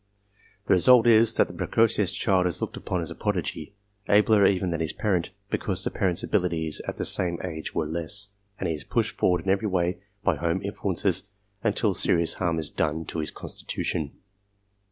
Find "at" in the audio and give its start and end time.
6.87-6.97